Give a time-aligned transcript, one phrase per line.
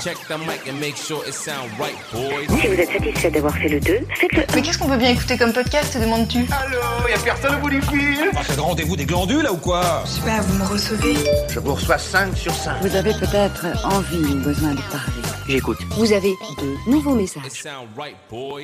[0.00, 0.08] Si
[2.66, 5.52] vous êtes satisfait d'avoir fait le 2, faites-le Mais qu'est-ce qu'on peut bien écouter comme
[5.52, 6.38] podcast, te demandes-tu?
[6.38, 9.56] Allô Y'a personne au bout du fil Ah, c'est le rendez-vous des glandus là ou
[9.56, 10.02] quoi?
[10.04, 11.14] Je sais pas, vous me recevez?
[11.48, 12.82] Je vous reçois 5 sur 5.
[12.82, 15.22] Vous avez peut-être envie ou besoin de parler.
[15.48, 15.78] J'écoute.
[15.96, 17.42] Vous avez de nouveaux messages.
[17.96, 18.16] right.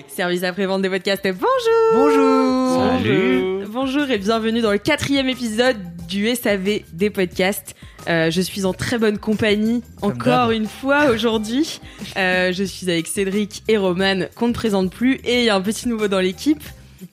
[0.08, 5.76] Service après-vente des podcasts, bonjour Bonjour Salut Bonjour et bienvenue dans le quatrième épisode
[6.06, 7.74] du SAV des podcasts.
[8.08, 11.80] Euh, je suis en très bonne compagnie encore une fois aujourd'hui.
[12.16, 15.54] Euh, je suis avec Cédric et Roman qu'on ne présente plus et il y a
[15.54, 16.62] un petit nouveau dans l'équipe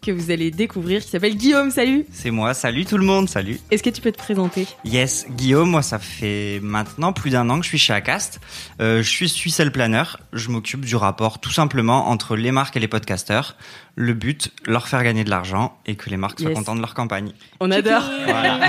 [0.02, 1.72] que vous allez découvrir qui s'appelle Guillaume.
[1.72, 3.60] Salut C'est moi, salut tout le monde, salut.
[3.72, 4.68] Est-ce que tu peux te présenter?
[4.86, 8.40] Yes, Guillaume, moi ça fait maintenant plus d'un an que je suis chez Acast.
[8.82, 12.80] Euh, je suis Suissel Planner, je m'occupe du rapport tout simplement entre les marques et
[12.80, 13.56] les podcasteurs.
[13.96, 16.94] Le but, leur faire gagner de l'argent et que les marques soient contentes de leur
[16.94, 17.34] campagne.
[17.60, 18.60] On adore Voilà.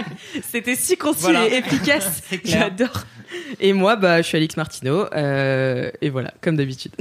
[0.50, 1.46] C'était si concis Voilà.
[1.46, 2.22] et efficace.
[2.44, 3.04] J'adore.
[3.60, 5.04] Et moi, bah, je suis Alix Martineau.
[5.12, 6.92] euh, et voilà, comme d'habitude.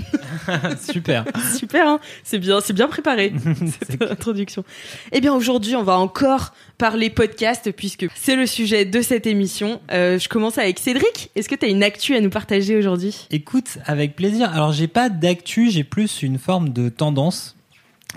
[0.91, 1.23] Super.
[1.58, 3.31] Super, hein c'est bien, c'est bien préparé
[3.88, 4.64] cette introduction.
[5.12, 9.80] Eh bien, aujourd'hui, on va encore parler podcast puisque c'est le sujet de cette émission.
[9.92, 11.30] Euh, je commence avec Cédric.
[11.36, 13.28] Est-ce que tu as une actu à nous partager aujourd'hui?
[13.32, 14.50] Écoute, avec plaisir.
[14.54, 17.56] Alors, j'ai pas d'actu, j'ai plus une forme de tendance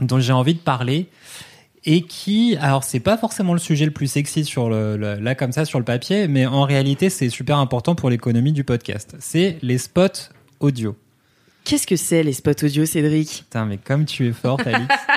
[0.01, 1.07] dont j'ai envie de parler
[1.87, 5.35] et qui, alors, c'est pas forcément le sujet le plus sexy sur le, le- là
[5.35, 9.17] comme ça sur le papier, mais en réalité, c'est super important pour l'économie du podcast.
[9.19, 10.29] C'est les spots
[10.61, 10.95] audio.
[11.65, 13.45] Qu'est-ce que c'est les spots audio, Cédric?
[13.45, 14.87] Putain, mais comme tu es forte, Alix.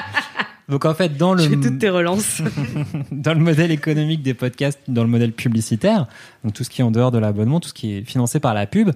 [0.70, 2.42] Donc en fait, dans le Je fais toutes tes relances.
[3.12, 6.08] dans le modèle économique des podcasts, dans le modèle publicitaire,
[6.44, 8.54] donc tout ce qui est en dehors de l'abonnement, tout ce qui est financé par
[8.54, 8.92] la pub,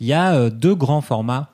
[0.00, 1.50] il y a euh, deux grands formats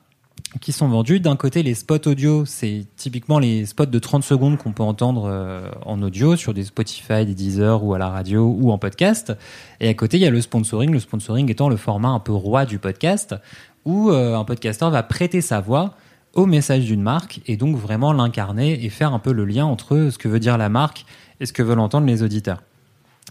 [0.61, 1.19] qui sont vendus.
[1.19, 5.27] D'un côté, les spots audio, c'est typiquement les spots de 30 secondes qu'on peut entendre
[5.29, 9.33] euh, en audio sur des Spotify, des Deezer ou à la radio ou en podcast.
[9.79, 12.31] Et à côté, il y a le sponsoring, le sponsoring étant le format un peu
[12.31, 13.35] roi du podcast,
[13.83, 15.95] où euh, un podcasteur va prêter sa voix
[16.35, 20.09] au message d'une marque et donc vraiment l'incarner et faire un peu le lien entre
[20.11, 21.05] ce que veut dire la marque
[21.39, 22.61] et ce que veulent entendre les auditeurs.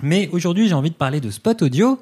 [0.02, 2.00] Mais aujourd'hui, j'ai envie de parler de spot audio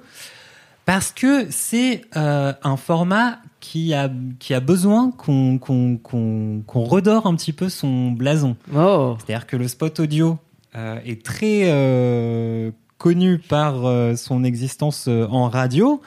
[0.85, 5.59] parce que c'est euh, un format qui a, qui a besoin qu'on
[6.75, 8.57] redore un petit peu son blason.
[8.75, 9.17] Oh.
[9.19, 10.39] C'est-à-dire que le spot audio
[10.75, 13.83] euh, est très euh, connu par
[14.17, 16.01] son existence en radio,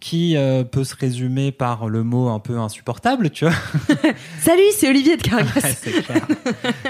[0.00, 3.54] qui euh, peut se résumer par le mot un peu insupportable, tu vois.
[4.40, 6.26] Salut, c'est Olivier de Ouais, clair.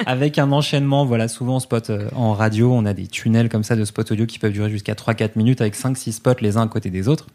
[0.06, 3.65] Avec un enchaînement, voilà, souvent en spot euh, en radio, on a des tunnels comme
[3.65, 6.62] ça de spots audio qui peuvent durer jusqu'à 3-4 minutes avec 5-6 spots les uns
[6.62, 7.26] à côté des autres.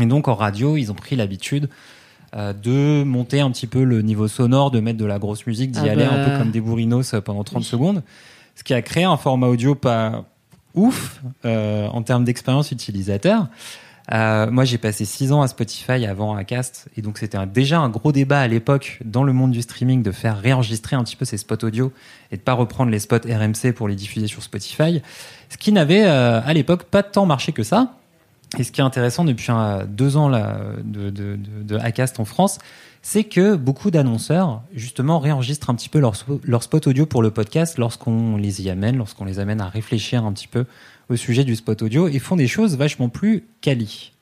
[0.00, 1.68] Et donc en radio, ils ont pris l'habitude
[2.34, 5.70] euh, de monter un petit peu le niveau sonore, de mettre de la grosse musique,
[5.70, 6.14] d'y Ah aller bah.
[6.14, 8.02] un peu comme des bourrinos pendant 30 secondes.
[8.56, 10.24] Ce qui a créé un format audio pas
[10.74, 13.46] ouf en termes d'expérience utilisateur.
[14.10, 17.88] Euh, moi, j'ai passé six ans à Spotify avant Acast, et donc c'était déjà un
[17.88, 21.24] gros débat à l'époque dans le monde du streaming de faire réenregistrer un petit peu
[21.24, 21.92] ces spots audio
[22.30, 25.02] et de pas reprendre les spots RMC pour les diffuser sur Spotify,
[25.48, 27.94] ce qui n'avait euh, à l'époque pas tant marché que ça.
[28.58, 29.48] Et ce qui est intéressant depuis
[29.88, 32.58] deux ans de, de, Acast en France,
[33.00, 37.22] c'est que beaucoup d'annonceurs justement réenregistrent un petit peu leur, spo- leur spot audio pour
[37.22, 40.66] le podcast lorsqu'on les y amène, lorsqu'on les amène à réfléchir un petit peu
[41.12, 44.12] au sujet du spot audio et font des choses vachement plus quali.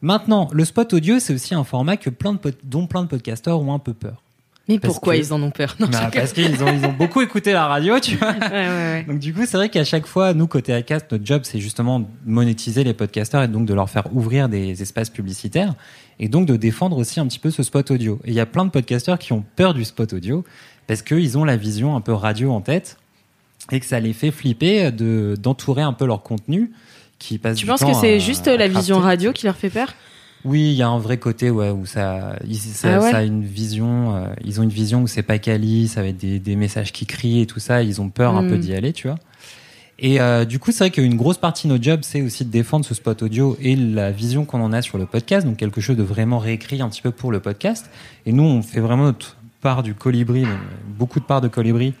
[0.00, 3.60] Maintenant, le spot audio, c'est aussi un format que plein de dont plein de podcasteurs
[3.60, 4.20] ont un peu peur.
[4.68, 5.74] Mais Parce pourquoi que- ils en ont peur?
[5.80, 8.30] Non, Bah, parce qu'ils ont, ils ont beaucoup écouté la radio, tu vois.
[8.32, 9.04] Ouais, ouais, ouais.
[9.08, 11.98] Donc du coup, c'est vrai qu'à chaque fois, nous côté Acast, notre job, c'est justement
[12.00, 15.74] de monétiser les podcasteurs et donc de leur faire ouvrir des espaces publicitaires
[16.20, 18.20] et donc de défendre aussi un petit peu ce spot audio.
[18.24, 20.44] Et il y a plein de podcasteurs qui ont peur du spot audio
[20.86, 22.98] parce qu'ils ont la vision un peu radio en tête
[23.70, 26.72] et que ça les fait flipper de d'entourer un peu leur contenu
[27.18, 27.56] qui passe.
[27.58, 29.94] Tu du penses temps que c'est juste à la vision radio qui leur fait peur
[30.44, 33.18] Oui, il y a un vrai côté ouais où ça, ils- ça, Ah ouais ça
[33.18, 34.16] a une vision.
[34.16, 36.90] euh, ils ont une vision où c'est pas quali, ça va être des, des messages
[36.92, 37.82] qui crient et tout ça.
[37.84, 39.18] Ils ont peur un peu d'y aller, tu vois.
[40.00, 42.50] Et euh, du coup, c'est vrai qu'une grosse partie de notre job, c'est aussi de
[42.50, 45.80] défendre ce spot audio et la vision qu'on en a sur le podcast, donc quelque
[45.80, 47.88] chose de vraiment réécrit un petit peu pour le podcast.
[48.26, 50.44] Et nous, on fait vraiment notre part du colibri,
[50.98, 51.94] beaucoup de parts de colibri,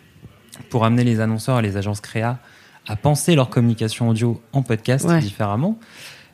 [0.70, 2.38] pour amener les annonceurs et les agences créa
[2.88, 5.20] à penser leur communication audio en podcast Ouais.
[5.20, 5.78] différemment.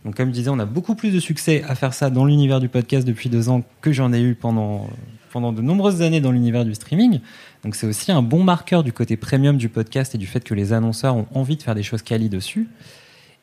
[0.04, 2.60] Donc, comme je disais, on a beaucoup plus de succès à faire ça dans l'univers
[2.60, 4.88] du podcast depuis deux ans que j'en ai eu pendant,
[5.30, 7.20] pendant de nombreuses années dans l'univers du streaming.
[7.64, 10.54] Donc, c'est aussi un bon marqueur du côté premium du podcast et du fait que
[10.54, 12.68] les annonceurs ont envie de faire des choses quali dessus.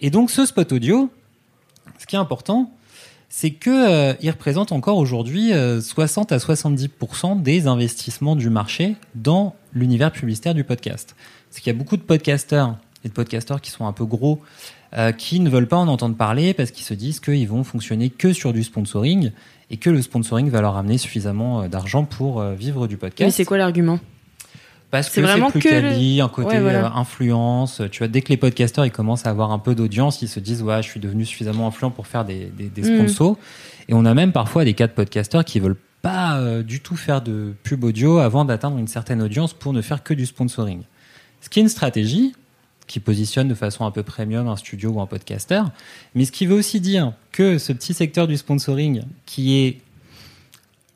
[0.02, 1.12] Et donc, ce spot audio,
[2.00, 2.72] ce qui est important,
[3.38, 8.96] c'est que euh, il représente encore aujourd'hui euh, 60 à 70% des investissements du marché
[9.14, 11.18] dans l'univers publicitaire du podcast.
[11.50, 14.40] Parce qu'il y a beaucoup de podcasteurs et de podcasteurs qui sont un peu gros,
[14.98, 18.10] euh, qui ne veulent pas en entendre parler parce qu'ils se disent qu'ils vont fonctionner
[18.10, 19.32] que sur du sponsoring
[19.70, 23.28] et que le sponsoring va leur amener suffisamment euh, d'argent pour euh, vivre du podcast.
[23.28, 24.00] Mais c'est quoi l'argument?
[25.04, 26.86] Parce que vraiment c'est plus que quali, un côté Ouais, voilà.
[26.88, 27.82] euh, influence.
[27.92, 30.40] Tu vois, dès que les podcasteurs ils commencent à avoir un peu d'audience, ils se
[30.40, 32.96] disent ouais, je suis devenu suffisamment influent pour faire des, des, des Mm.
[33.08, 33.38] sponsors.
[33.90, 36.96] Et on a même parfois des cas de podcasteurs qui veulent pas euh, du tout
[36.96, 40.82] faire de pub audio avant d'atteindre une certaine audience pour ne faire que du sponsoring.
[41.42, 42.34] Ce qui est une stratégie
[42.88, 45.72] qui positionne de façon un peu premium un studio ou un podcasteur,
[46.14, 49.80] mais ce qui veut aussi dire que ce petit secteur du sponsoring qui est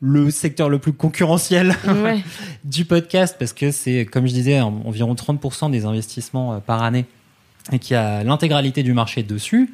[0.02, 2.24] le secteur le plus concurrentiel Ouais.
[2.64, 6.84] du podcast parce que c'est, comme je disais, en- environ 30% des investissements euh, par
[6.84, 7.06] année
[7.72, 9.72] et qu'il y a l'intégralité du marché dessus,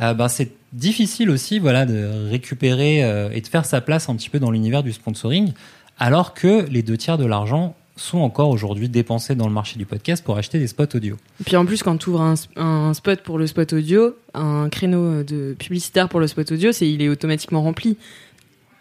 [0.00, 4.16] euh, ben, c'est difficile aussi voilà, de récupérer euh, et de faire sa place un
[4.16, 5.52] petit peu dans l'univers du sponsoring
[5.98, 9.84] alors que les deux tiers de l'argent sont encore aujourd'hui dépensés dans le marché du
[9.84, 11.16] podcast pour acheter des spots audio.
[11.40, 14.68] Et puis en plus, quand tu ouvres un, un spot pour le spot audio, un
[14.68, 17.96] créneau de publicitaire pour le spot audio, c'est il est automatiquement rempli.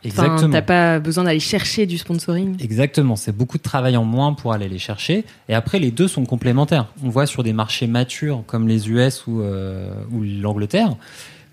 [0.07, 0.51] Enfin, Exactement.
[0.51, 2.55] T'as pas besoin d'aller chercher du sponsoring.
[2.61, 5.25] Exactement, c'est beaucoup de travail en moins pour aller les chercher.
[5.49, 6.87] Et après, les deux sont complémentaires.
[7.03, 10.95] On voit sur des marchés matures comme les US ou, euh, ou l'Angleterre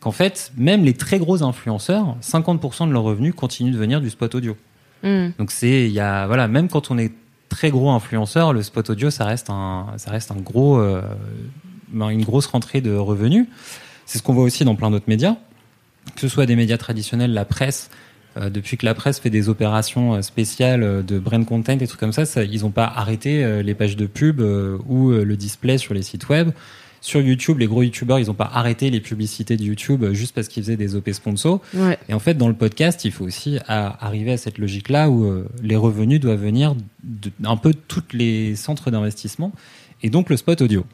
[0.05, 4.11] qu'en fait, même les très gros influenceurs, 50% de leurs revenus continuent de venir du
[4.11, 4.55] spot audio.
[5.03, 5.29] Hmm.
[5.39, 7.11] Donc c'est, il y a, voilà, même quand on est
[7.49, 11.01] très gros influenceur, le spot audio, ça reste un, ça reste un gros, euh,
[11.89, 13.47] ben, une grosse rentrée de revenus.
[14.05, 15.37] C'est ce qu'on voit aussi dans plein d'autres médias,
[16.15, 17.89] que ce soit des médias traditionnels, la presse.
[18.37, 21.87] Euh, depuis que la presse fait des opérations euh, spéciales euh, de brand content et
[21.87, 25.79] trucs comme ça, ça ils n'ont pas arrêté les pages de pub ou le display
[25.79, 26.51] sur les sites web.
[27.01, 30.49] Sur YouTube, les gros YouTubeurs, ils n'ont pas arrêté les publicités de YouTube juste parce
[30.49, 31.61] qu'ils faisaient des OP sponsors.
[31.75, 31.99] Ouais.
[32.09, 35.45] Et en fait, dans le podcast, il faut aussi à- arriver à cette logique-là où
[35.63, 39.53] les revenus doivent venir de, un peu de tous les centres d'investissement
[40.03, 40.85] et donc le spot audio.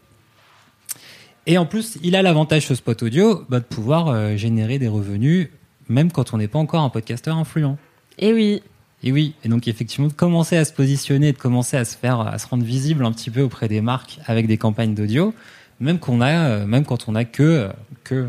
[1.46, 4.88] Et en plus, il a l'avantage, ce spot audio, bah, de pouvoir euh, générer des
[4.88, 5.48] revenus
[5.90, 7.76] même quand on n'est pas encore un podcasteur influent.
[8.18, 8.62] Et oui.
[9.02, 12.20] Et oui, et donc effectivement, de commencer à se positionner, de commencer à se faire,
[12.20, 15.34] à se rendre visible un petit peu auprès des marques avec des campagnes d'audio,
[15.80, 17.68] même qu'on a, euh, même quand on a que, euh,
[18.04, 18.26] que euh,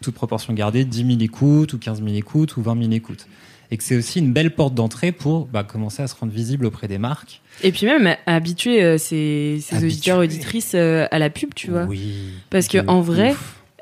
[0.00, 3.26] toute proportion gardée, 10 000 écoutes ou 15 000 écoutes ou 20 000 écoutes.
[3.70, 6.64] Et que c'est aussi une belle porte d'entrée pour bah, commencer à se rendre visible
[6.64, 7.42] auprès des marques.
[7.62, 9.76] Et puis même habituer euh, Habituer.
[9.76, 11.84] auditeurs auditrices euh, à la pub, tu vois.
[11.84, 12.14] Oui.
[12.48, 13.34] Parce que en vrai,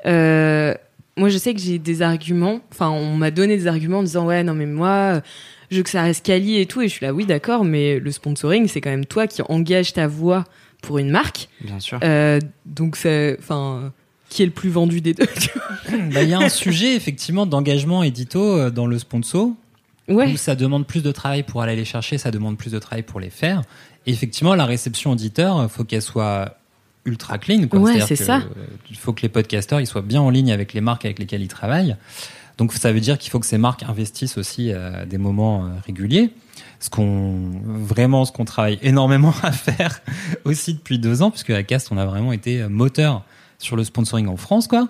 [0.05, 0.73] euh,
[1.17, 2.61] moi je sais que j'ai des arguments.
[2.71, 5.21] Enfin, on m'a donné des arguments en disant ouais non mais moi euh,
[5.71, 6.81] je veux que ça reste quali et tout.
[6.81, 9.93] Et je suis là oui d'accord, mais le sponsoring c'est quand même toi qui engage
[9.93, 10.45] ta voix
[10.81, 11.49] pour une marque.
[11.61, 11.99] Bien sûr.
[12.03, 13.91] Euh, donc c'est enfin
[14.29, 15.25] qui est le plus vendu des deux
[16.13, 19.51] Bah, il y a un sujet effectivement d'engagement édito euh, dans le sponsor.
[20.09, 20.31] Ouais.
[20.31, 23.03] où ça demande plus de travail pour aller les chercher, ça demande plus de travail
[23.03, 23.63] pour les faire.
[24.05, 26.57] Et effectivement, la réception auditeur, faut qu'elle soit
[27.07, 27.67] ultra clean.
[27.67, 27.79] Quoi.
[27.79, 28.37] Ouais, c'est ça.
[28.37, 31.17] euh, Il faut que les podcasteurs ils soient bien en ligne avec les marques avec
[31.17, 31.95] lesquelles ils travaillent.
[32.59, 35.69] Donc ça veut dire qu'il faut que ces marques investissent aussi à des moments euh,
[35.85, 36.31] réguliers.
[36.79, 40.01] Ce qu'on vraiment ce qu'on travaille énormément à faire
[40.45, 43.23] aussi depuis deux ans, puisque à Cast on a vraiment été moteur
[43.57, 44.87] sur le sponsoring en France, quoi.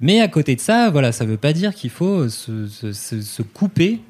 [0.00, 3.20] Mais à côté de ça, voilà, ça veut pas dire qu'il faut se, se- se-
[3.20, 4.00] se couper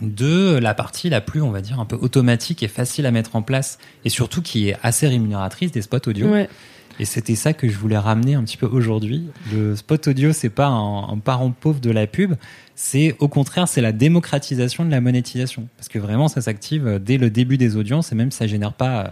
[0.00, 3.36] de la partie la plus, on va dire, un peu automatique et facile à mettre
[3.36, 6.26] en place, et surtout qui est assez rémunératrice des spots audio.
[6.28, 6.48] Ouais.
[6.98, 9.24] Et c'était ça que je voulais ramener un petit peu aujourd'hui.
[9.52, 12.34] Le spot audio, c'est pas un, un parent pauvre de la pub,
[12.74, 15.68] c'est au contraire, c'est la démocratisation de la monétisation.
[15.76, 18.72] Parce que vraiment, ça s'active dès le début des audiences, et même si ça génère
[18.72, 19.08] pas euh,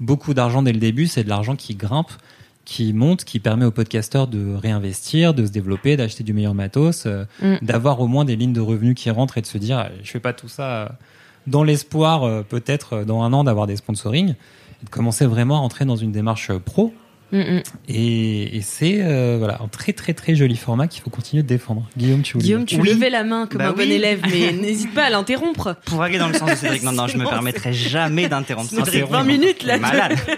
[0.00, 2.10] beaucoup d'argent dès le début, c'est de l'argent qui grimpe,
[2.64, 7.04] qui monte, qui permet aux podcasteurs de réinvestir, de se développer, d'acheter du meilleur matos,
[7.06, 7.56] euh, Mm.
[7.62, 10.10] d'avoir au moins des lignes de revenus qui rentrent et de se dire, euh, je
[10.10, 10.88] fais pas tout ça euh,
[11.46, 14.34] dans l'espoir, peut-être dans un an, d'avoir des sponsorings,
[14.84, 16.94] de commencer vraiment à entrer dans une démarche pro.
[17.32, 21.48] Et, et c'est euh, voilà un très très très joli format qu'il faut continuer de
[21.48, 21.88] défendre.
[21.96, 22.88] Guillaume, tu voulais Guillaume, dire tu Oui.
[22.94, 25.76] levais la main comme Bah un bon élève, mais n'hésite pas à l'interrompre.
[25.86, 28.92] Pour aller dans le sens de Cédric, non, non, je me permettrai jamais d'interrompre Cédric,
[28.92, 29.10] Cédric.
[29.12, 29.78] 20 minutes là.
[29.78, 30.16] Malade.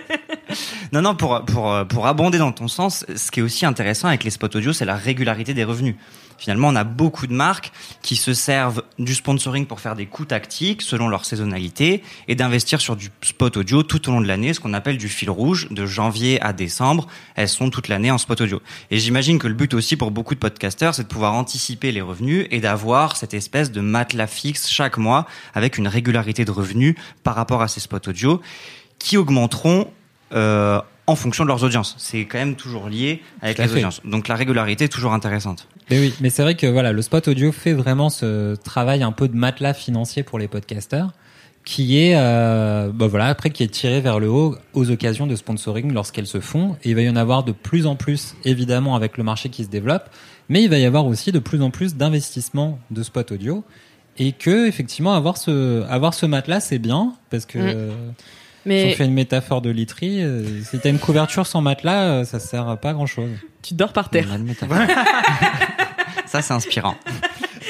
[0.93, 4.23] Non, non, pour, pour, pour abonder dans ton sens, ce qui est aussi intéressant avec
[4.25, 5.95] les spots audio, c'est la régularité des revenus.
[6.43, 7.71] Finalement, on a beaucoup de marques
[8.03, 12.81] qui se servent du sponsoring pour faire des coûts tactiques selon leur saisonnalité et d'investir
[12.81, 15.69] sur du spot audio tout au long de l'année, ce qu'on appelle du fil rouge,
[15.71, 17.07] de janvier à décembre.
[17.37, 18.61] Elles sont toute l'année en spot audio.
[18.91, 22.01] Et j'imagine que le but aussi pour beaucoup de podcasteurs, c'est de pouvoir anticiper les
[22.01, 26.97] revenus et d'avoir cette espèce de matelas fixe chaque mois avec une régularité de revenus
[27.23, 28.43] par rapport à ces spots audio
[28.99, 29.93] qui augmenteront
[30.35, 31.95] euh, en fonction de leurs audiences.
[31.99, 33.75] C'est quand même toujours lié avec les fait.
[33.77, 34.01] audiences.
[34.05, 35.69] Donc la régularité est toujours intéressante.
[35.91, 39.13] Mais oui, mais c'est vrai que voilà, le spot audio fait vraiment ce travail un
[39.13, 41.13] peu de matelas financier pour les podcasteurs,
[41.65, 45.37] qui est, euh, bah voilà, après qui est tiré vers le haut aux occasions de
[45.37, 46.77] sponsoring lorsqu'elles se font.
[46.85, 49.65] Et il va y en avoir de plus en plus, évidemment, avec le marché qui
[49.65, 50.09] se développe,
[50.49, 53.65] mais il va y avoir aussi de plus en plus d'investissements de spot audio.
[54.19, 58.15] Et que effectivement avoir ce avoir ce matelas c'est bien parce que Mm.
[58.67, 61.61] Euh, si Mais on fait une métaphore de literie, euh, si t'as une couverture sans
[61.61, 63.31] matelas, euh, ça sert à pas grand chose.
[63.63, 64.29] tu dors par terre.
[66.27, 66.97] Ça, c'est inspirant.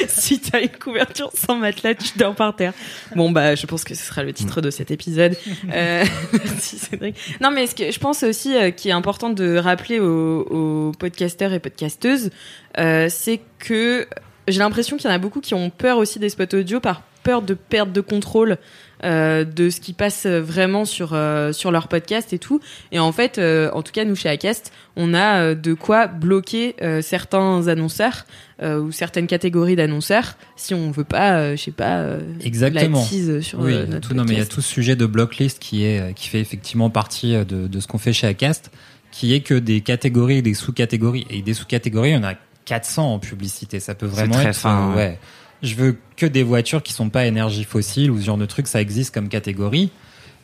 [0.09, 2.73] si t'as une couverture sans matelas, tu dors par terre.
[3.17, 5.37] Bon bah, je pense que ce sera le titre de cet épisode.
[5.73, 7.17] Euh, merci Cédric.
[7.41, 10.93] Non mais ce que je pense aussi euh, qui est important de rappeler aux, aux
[10.99, 12.31] podcasteurs et podcasteuses,
[12.79, 14.07] euh, c'est que
[14.49, 17.03] j'ai l'impression qu'il y en a beaucoup qui ont peur aussi des spots audio par
[17.23, 18.59] peur de perte de contrôle
[19.05, 22.61] euh, de ce qui passe vraiment sur euh, sur leur podcast et tout.
[22.93, 26.07] Et en fait, euh, en tout cas nous chez Acast, on a euh, de quoi
[26.07, 28.27] bloquer euh, certains annonceurs
[28.63, 33.05] euh, ou certaines catégories d'annonceurs si on veut pas, euh, je sais pas, euh, Exactement.
[33.13, 35.59] la sur Oui, notre tout, non, mais il y a tout ce sujet de blocklist
[35.59, 38.71] qui est qui fait effectivement partie de, de ce qu'on fait chez Acast,
[39.11, 42.35] qui est que des catégories et des sous-catégories et des sous-catégories, il y en a
[42.65, 43.81] 400 en publicité.
[43.81, 44.97] Ça peut vraiment très être fin, ouais.
[44.97, 45.19] ouais.
[45.63, 48.67] Je veux que des voitures qui sont pas énergie fossile ou ce genre de trucs,
[48.67, 49.91] ça existe comme catégorie.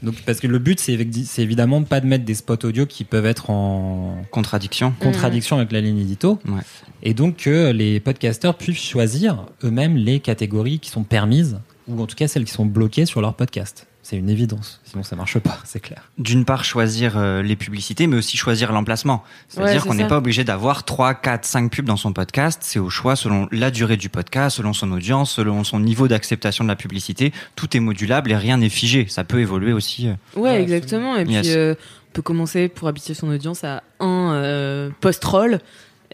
[0.03, 2.87] Donc parce que le but c'est évi- c'est évidemment pas de mettre des spots audio
[2.87, 4.93] qui peuvent être en Contradiction.
[5.01, 6.39] contradiction avec la ligne édito.
[6.47, 6.61] Ouais.
[7.03, 11.59] Et donc que les podcasteurs puissent choisir eux-mêmes les catégories qui sont permises,
[11.89, 13.89] ou en tout cas celles qui sont bloquées sur leur podcast.
[14.11, 16.11] C'est une évidence, sinon ça marche pas, c'est clair.
[16.17, 19.23] D'une part, choisir euh, les publicités, mais aussi choisir l'emplacement.
[19.49, 22.61] C'est-à-dire Ouais, qu'on n'est pas obligé d'avoir 3, 4, 5 pubs dans son podcast.
[22.65, 26.65] C'est au choix selon la durée du podcast, selon son audience, selon son niveau d'acceptation
[26.65, 27.35] de la publicité.
[27.55, 29.05] Tout est modulable et rien n'est figé.
[29.11, 30.09] Ça peut évoluer aussi.
[30.09, 30.15] euh.
[30.37, 31.15] Ouais, Ouais, exactement.
[31.17, 31.47] Et puis, Yes.
[31.51, 31.75] euh,
[32.09, 35.61] on peut commencer pour habituer son audience à un euh, post-roll.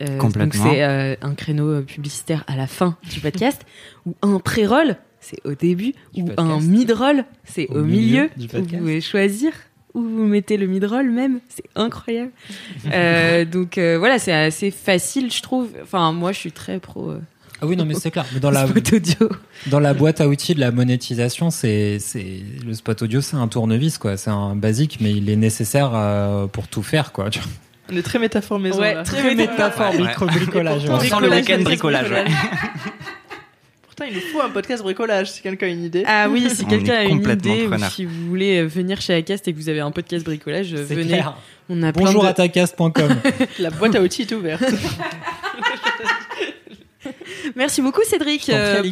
[0.02, 0.64] Euh, Complètement.
[0.64, 3.64] Donc, c'est euh, un créneau publicitaire à la fin du podcast,
[4.06, 6.48] ou un pré-roll, c'est au début, Du ou podcast.
[6.48, 8.28] un mid-roll, c'est au, Au milieu.
[8.36, 9.52] Vous pouvez choisir
[9.94, 11.40] où vous mettez le mid-roll même.
[11.48, 12.32] C'est incroyable.
[12.92, 15.70] Euh, donc, euh, voilà, c'est assez facile, je trouve.
[15.82, 17.20] Enfin, moi, je suis très pro euh,
[17.62, 18.26] Ah oui, non, mais c'est clair.
[18.34, 19.30] Mais dans la, spot audio.
[19.68, 23.48] dans la boîte à outils de la monétisation, c'est, c'est, le spot audio, c'est un
[23.48, 24.16] tournevis, quoi.
[24.16, 27.30] C'est un basique, mais il est nécessaire euh, pour tout faire, quoi.
[27.30, 27.48] Tu vois.
[27.90, 28.80] On est très métaphore maison.
[28.80, 29.02] Ouais, là.
[29.02, 29.94] très métaphore.
[29.94, 30.14] Ouais.
[30.26, 30.82] bricolage.
[30.88, 32.10] On sent le week-end bricolage.
[32.10, 32.24] ouais.
[33.96, 36.02] Pourtant, il nous faut un podcast bricolage si quelqu'un a une idée.
[36.04, 39.46] Ah oui, si quelqu'un a une idée ou si vous voulez euh, venir chez Acast
[39.46, 41.06] et que vous avez un podcast bricolage, euh, venez.
[41.06, 41.36] clair.
[41.68, 42.26] On a plein Bonjour de...
[42.26, 42.92] à tacast.com.
[43.60, 44.64] La boîte à outils est ouverte.
[47.54, 48.48] Merci beaucoup Cédric.
[48.48, 48.82] Euh,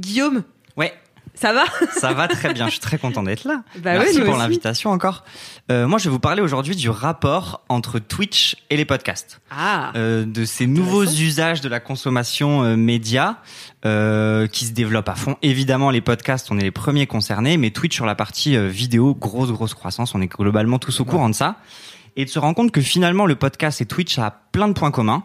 [0.00, 0.44] Guillaume,
[0.76, 0.92] Ouais,
[1.34, 1.64] ça va
[1.96, 2.66] ça va très bien.
[2.66, 3.62] Je suis très content d'être là.
[3.78, 5.24] Bah Merci pour l'invitation encore.
[5.70, 9.40] Euh, moi, je vais vous parler aujourd'hui du rapport entre Twitch et les podcasts.
[9.50, 9.92] Ah.
[9.96, 13.38] euh, de ces nouveaux usages de la consommation euh, média
[13.84, 15.36] euh, qui se développent à fond.
[15.42, 19.14] Évidemment, les podcasts, on est les premiers concernés, mais Twitch sur la partie euh, vidéo,
[19.14, 20.14] grosse grosse croissance.
[20.14, 21.56] On est globalement tous au courant de ça.
[22.16, 24.92] Et de se rendre compte que finalement le podcast et Twitch a plein de points
[24.92, 25.24] communs,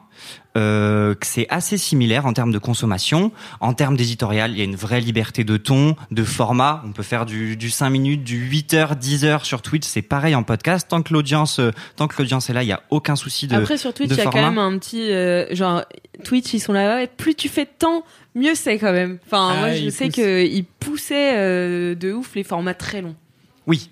[0.57, 4.63] euh, que c'est assez similaire en termes de consommation, en termes d'éditorial, il y a
[4.63, 6.81] une vraie liberté de ton, de format.
[6.87, 10.01] On peut faire du, du 5 minutes, du 8 heures, 10 heures sur Twitch, c'est
[10.01, 10.87] pareil en podcast.
[10.89, 13.55] Tant que l'audience, euh, tant que l'audience est là, il y a aucun souci de.
[13.55, 15.83] Après sur Twitch, il y a quand même un petit euh, genre
[16.23, 16.95] Twitch, ils sont là.
[16.95, 18.03] ouais, plus tu fais de temps,
[18.33, 19.19] mieux c'est quand même.
[19.27, 23.15] Enfin, Ah, moi je sais qu'ils poussaient euh, de ouf les formats très longs.
[23.67, 23.91] Oui,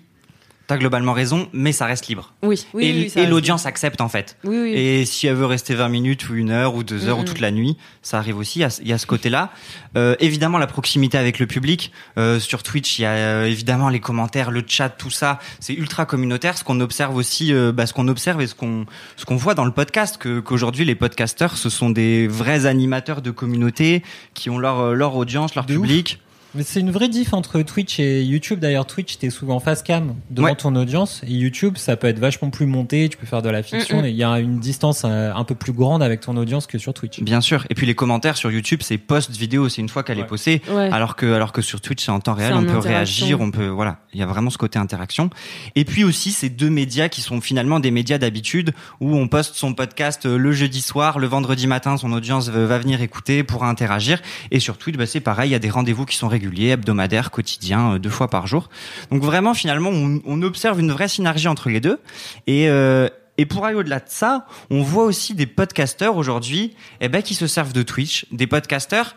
[0.68, 2.34] t'as globalement raison, mais ça reste libre.
[2.42, 4.36] Oui, oui, et oui, et l'audience accepte en fait.
[4.44, 4.72] Oui, oui.
[4.74, 7.40] Et si elle veut rester 20 minutes ou une heure ou deux heures ou toute
[7.40, 8.60] la nuit, ça arrive aussi.
[8.80, 9.50] Il y a, ce côté-là.
[9.96, 11.90] Euh, évidemment, la proximité avec le public.
[12.18, 15.38] Euh, sur Twitch, il y a euh, évidemment les commentaires, le chat, tout ça.
[15.58, 16.58] C'est ultra communautaire.
[16.58, 18.84] Ce qu'on observe aussi, euh, bah, ce qu'on observe et ce qu'on
[19.16, 23.22] ce qu'on voit dans le podcast, que qu'aujourd'hui les podcasteurs, ce sont des vrais animateurs
[23.22, 24.02] de communauté
[24.34, 26.20] qui ont leur euh, leur audience, leur De public.
[26.60, 28.58] C'est une vraie diff entre Twitch et YouTube.
[28.60, 30.54] D'ailleurs, Twitch, t'es souvent face cam devant Ouais.
[30.54, 31.22] ton audience.
[31.26, 33.08] Et YouTube, ça peut être vachement plus monté.
[33.08, 33.98] Tu peux faire de la fiction.
[33.98, 34.04] Mm, mm.
[34.06, 36.78] Et il y a une distance euh, un peu plus grande avec ton audience que
[36.78, 37.20] sur Twitch.
[37.20, 37.64] Bien sûr.
[37.70, 40.62] Et puis les commentaires sur YouTube, c'est post-vidéo, c'est une fois qu'elle est postée.
[40.70, 40.90] Ouais.
[40.92, 43.66] Alors que, alors que sur Twitch, c'est en temps réel, on peut réagir, on peut,
[43.66, 43.98] voilà.
[44.14, 45.30] Il y a vraiment ce côté interaction.
[45.74, 49.54] Et puis aussi, ces deux médias qui sont finalement des médias d'habitude où on poste
[49.56, 53.42] son podcast euh, le jeudi soir, le vendredi matin, son audience va va venir écouter,
[53.44, 54.20] pourra interagir.
[54.50, 57.30] Et sur Twitch, bah, c'est pareil, il y a des rendez-vous qui sont réguliers, hebdomadaires,
[57.30, 58.68] quotidiens, euh, deux fois par jour.
[59.10, 61.98] Donc vraiment, finalement, on, on observe une vraie synergie entre les deux.
[62.46, 67.08] Et, euh, et pour aller au-delà de ça, on voit aussi des podcasteurs aujourd'hui, eh
[67.08, 69.14] ben, qui se servent de Twitch, des podcasteurs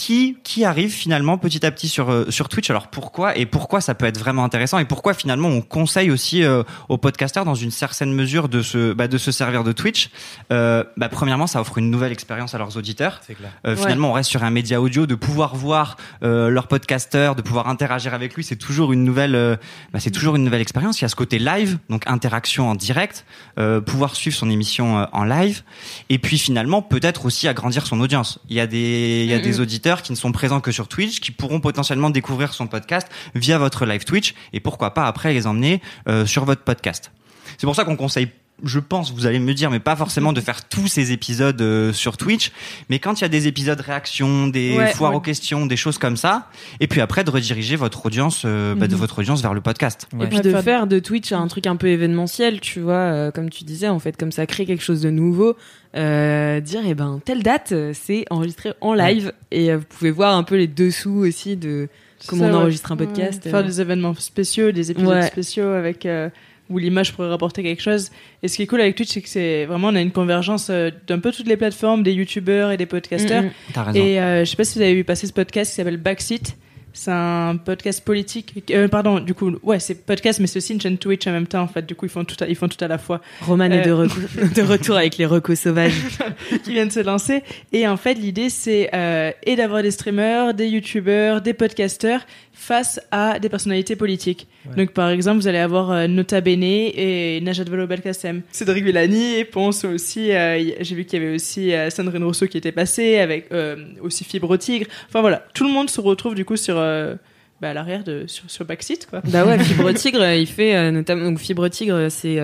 [0.00, 2.70] qui qui arrivent finalement petit à petit sur euh, sur Twitch.
[2.70, 6.42] Alors pourquoi et pourquoi ça peut être vraiment intéressant et pourquoi finalement on conseille aussi
[6.42, 10.08] euh, aux podcasteurs dans une certaine mesure de se bah, de se servir de Twitch?
[10.52, 13.20] Euh, bah, premièrement, ça offre une nouvelle expérience à leurs auditeurs.
[13.26, 13.50] C'est clair.
[13.66, 13.76] Euh, Ouais.
[13.76, 17.68] Finalement, on reste sur un média audio, de pouvoir voir euh, leur podcasteur, de pouvoir
[17.68, 19.56] interagir avec lui, c'est toujours une nouvelle, euh,
[19.92, 21.00] bah, c'est toujours une nouvelle expérience.
[21.00, 23.24] Il y a ce côté live, donc interaction en direct,
[23.58, 25.62] euh, pouvoir suivre son émission euh, en live,
[26.08, 28.38] et puis finalement peut-être aussi agrandir son audience.
[28.48, 29.42] Il y a des, il y a Mhm.
[29.42, 33.08] des auditeurs qui ne sont présents que sur Twitch, qui pourront potentiellement découvrir son podcast
[33.34, 37.12] via votre live Twitch, et pourquoi pas après les emmener euh, sur votre podcast.
[37.58, 38.30] C'est pour ça qu'on conseille
[38.64, 41.92] je pense, vous allez me dire, mais pas forcément de faire tous ces épisodes euh,
[41.92, 42.52] sur Twitch,
[42.88, 45.16] mais quand il y a des épisodes réactions, des Ouais, foires ouais.
[45.16, 46.48] aux questions, des choses comme ça,
[46.80, 49.00] et puis après de rediriger votre audience, euh, bah, de Mhm.
[49.00, 50.08] votre audience vers le podcast.
[50.20, 53.50] Et puis de faire de Twitch un truc un peu événementiel, tu vois, euh, comme
[53.50, 55.56] tu disais, en fait, comme ça crée quelque chose de nouveau.
[55.96, 59.32] Euh, dire, eh ben, telle date, c'est enregistré en live.
[59.50, 61.88] Et euh, vous pouvez voir un peu les dessous aussi de
[62.28, 62.56] comment ça, on ouais.
[62.62, 63.44] enregistre un podcast.
[63.44, 63.50] Ouais.
[63.50, 63.64] Faire euh.
[63.64, 65.26] des événements spéciaux, des épisodes Ouais.
[65.26, 66.28] spéciaux avec euh,
[66.70, 68.10] où l'image pourrait rapporter quelque chose.
[68.42, 70.68] Et ce qui est cool avec Twitch, c'est que c'est vraiment on a une convergence
[70.70, 73.42] euh, d'un peu toutes les plateformes, des youtubeurs et des podcasters.
[73.42, 73.50] Mm, mm.
[73.74, 73.98] T'as raison.
[73.98, 76.56] Et euh, je sais pas si vous avez vu passer ce podcast qui s'appelle Backseat.
[76.92, 78.64] C'est un podcast politique.
[78.72, 81.46] euh, pardon, du coup, ouais, c'est podcast, mais c'est aussi une chaîne Twitch en même
[81.46, 81.62] temps.
[81.62, 83.20] En fait, du coup, ils font tout, à, ils font tout à la fois.
[83.42, 84.06] Roman est de, Euh.
[84.06, 85.92] reco- de retour avec les recos sauvages.
[86.64, 87.44] qui viennent se lancer.
[87.72, 92.26] Et en fait, l'idée, c'est euh, et d'avoir des streamers, des youtubeurs, des podcasters
[92.62, 94.46] face à des personnalités politiques.
[94.68, 94.76] Ouais.
[94.76, 98.42] Donc, par exemple, vous allez avoir euh, Nota Bene et Najat Vallaud-Belkacem.
[98.52, 100.30] Cédric Villani Ponce aussi.
[100.30, 103.76] euh, J'ai vu qu'il y avait aussi euh, Sandrine Rousseau qui était passée, avec euh,
[104.02, 104.86] aussi Fibre au Tigre.
[105.08, 106.76] Enfin voilà, tout le monde se retrouve du coup sur...
[106.76, 107.14] euh,
[107.62, 109.20] bah, à l'arrière de sur, sur Backseat quoi.
[109.24, 112.38] Bah ouais, Fibre Tigre, il fait euh, notamment donc Fibre Tigre, c'est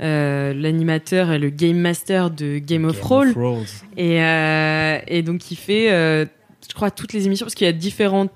[0.00, 3.32] euh, l'animateur et le game master de Game of Roll.
[3.32, 3.64] Rolls.
[3.96, 6.24] Et, euh, et donc il fait, euh,
[6.68, 8.28] je crois, toutes les émissions parce qu'il y a différents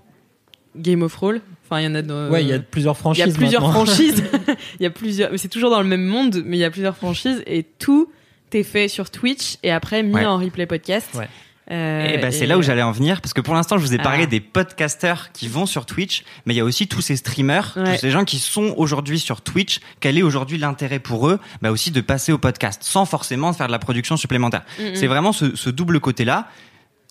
[0.79, 1.41] Game of Roll.
[1.65, 2.29] Enfin, il y en a dans.
[2.31, 3.35] Ouais, il y a plusieurs il y franchises.
[3.35, 3.85] a plusieurs maintenant.
[3.87, 4.25] franchises.
[4.81, 5.33] Il y a plusieurs.
[5.33, 8.11] mais C'est toujours dans le même monde, mais il y a plusieurs franchises et tout
[8.53, 10.25] est fait sur Twitch et après mis Ouais.
[10.25, 11.09] en replay podcast.
[11.15, 11.29] Ouais.
[11.71, 13.93] Euh, Et ben c'est là où j'allais en venir parce que pour l'instant je vous
[13.93, 14.27] ai parlé Ah.
[14.27, 17.95] des podcasters qui vont sur Twitch, mais il y a aussi tous ces streamers, Ouais.
[17.97, 19.81] tous ces gens qui sont aujourd'hui sur Twitch.
[20.01, 21.39] Quel est aujourd'hui l'intérêt pour eux?
[21.61, 24.63] Bah aussi de passer au podcast sans forcément faire de la production supplémentaire.
[24.79, 24.95] Mm, mm.
[24.95, 26.49] C'est vraiment ce, ce double côté là.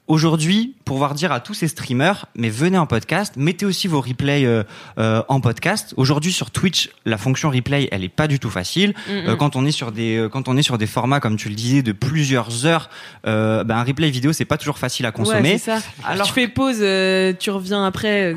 [0.08, 4.46] Aujourd'hui, pouvoir dire à tous ces streamers, mais venez en podcast, mettez aussi vos replays
[4.46, 4.64] euh,
[5.00, 5.96] euh, en podcast.
[5.98, 8.94] Aujourd'hui sur Twitch, la fonction replay, elle est pas du tout facile.
[9.08, 9.12] Mm.
[9.12, 11.50] Euh, quand on est sur des euh, quand on est sur des formats comme tu
[11.50, 12.92] le disais de plusieurs heures,
[13.26, 15.54] euh, ben, un replay vidéo c'est pas toujours facile à consommer.
[15.54, 15.80] Ouais, ça.
[16.04, 18.36] Alors tu fais pause, euh, tu reviens après,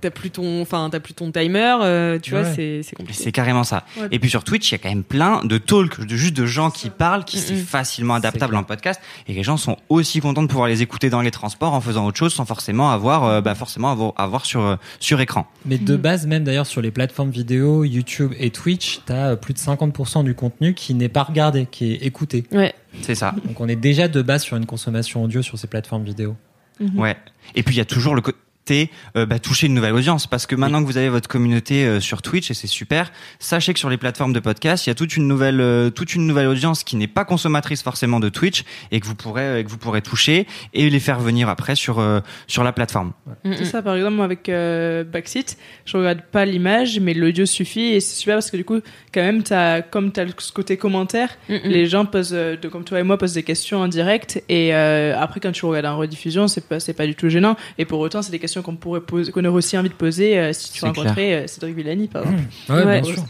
[0.00, 3.22] t'as plus ton, enfin t'as plus ton timer, euh, tu vois, c'est c'est compliqué.
[3.22, 3.84] c'est carrément ça.
[3.98, 4.08] Ouais.
[4.10, 6.46] Et puis sur Twitch, il y a quand même plein de talks, de juste de
[6.46, 7.64] gens qui parlent, qui c'est Mm, mm.
[7.64, 8.60] facilement adaptable clair.
[8.60, 11.74] en podcast, et les gens sont aussi contents de pouvoir les écouter dans les transports
[11.74, 15.20] en faisant autre chose, sans forcément avoir, euh, bah, forcément avoir, avoir sur euh, sur
[15.20, 15.46] écran.
[15.66, 19.54] Mais de base, même d'ailleurs sur les plateformes vidéo, YouTube et Twitch, t'as euh, plus
[19.54, 22.44] de 50% du contenu qui n'est pas regardé, qui est écouté.
[22.52, 22.74] Ouais.
[23.02, 23.34] C'est ça.
[23.44, 26.36] Donc on est déjà de base sur une consommation audio sur ces plateformes vidéo.
[26.96, 27.16] Ouais.
[27.54, 28.38] Et puis il y a toujours le côté
[29.16, 31.98] euh, bah, toucher une nouvelle audience parce que maintenant que vous avez votre communauté euh,
[32.00, 34.94] sur Twitch et c'est super, sachez que sur les plateformes de podcast, il y a
[34.94, 38.64] toute une nouvelle euh, toute une nouvelle audience qui n'est pas consommatrice forcément de Twitch
[38.92, 41.98] et que vous pourrez euh, que vous pourrez toucher et les faire venir après sur
[41.98, 43.12] euh, sur la plateforme.
[43.44, 47.46] Mm, C'est ça, par exemple, moi, avec euh, Backseat, je regarde pas l'image, mais l'audio
[47.46, 48.80] suffit et c'est super parce que du coup,
[49.12, 51.60] quand même, as, comme tu as ce côté commentaire, Mm, mm.
[51.64, 54.74] les gens posent, euh, de, comme toi et moi, posent des questions en direct et
[54.74, 57.84] euh, après, quand tu regardes en rediffusion, c'est pas, c'est pas du tout gênant et
[57.84, 60.52] pour autant, c'est des questions qu'on pourrait poser, qu'on aurait aussi envie de poser euh,
[60.52, 62.42] si tu rencontrais euh, Cédric Villani, par exemple.
[62.68, 63.00] Ouais, Ouais.
[63.00, 63.24] bien sûr.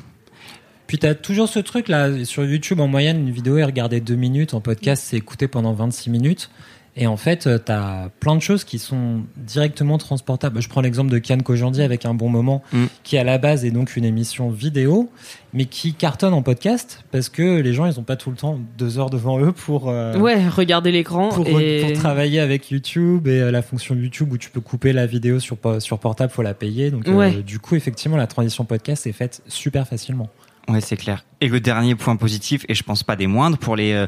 [0.86, 4.16] Puis t'as toujours ce truc là sur YouTube en moyenne une vidéo est regardée deux
[4.16, 6.50] minutes en podcast c'est écouté pendant 26 minutes
[6.96, 10.60] Et en fait, euh, t'as plein de choses qui sont directement transportables.
[10.60, 12.86] Je prends l'exemple de Kian Kojandi avec un bon moment, Mm.
[13.04, 15.08] qui à la base est donc une émission vidéo,
[15.54, 18.58] mais qui cartonne en podcast parce que les gens, ils ont pas tout le temps
[18.76, 23.28] deux heures devant eux pour euh, Ouais, regardez l'écran pour, et pour travailler avec YouTube
[23.28, 26.42] et euh, la fonction YouTube où tu peux couper la vidéo sur sur portable, faut
[26.42, 26.90] la payer.
[26.90, 30.28] Donc euh, du coup, effectivement, la transition podcast est faite super facilement.
[30.68, 31.24] Ouais, c'est clair.
[31.40, 34.06] Et le dernier point positif, et je pense pas des moindres, pour les euh,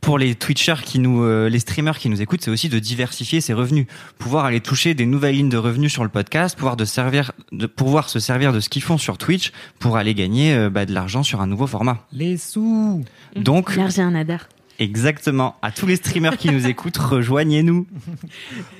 [0.00, 3.40] pour les Twitchers qui nous, euh, les streamers qui nous écoutent, c'est aussi de diversifier
[3.40, 3.86] ses revenus,
[4.18, 7.66] pouvoir aller toucher des nouvelles lignes de revenus sur le podcast, pouvoir de servir, de
[7.66, 10.94] pouvoir se servir de ce qu'ils font sur Twitch pour aller gagner euh, bah, de
[10.94, 11.98] l'argent sur un nouveau format.
[12.12, 13.04] Les sous.
[13.36, 14.48] Donc, L'argent un adar.
[14.78, 17.86] exactement, à tous les streamers qui nous écoutent, rejoignez-nous.